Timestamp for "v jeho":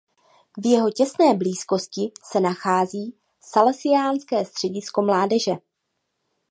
0.57-0.91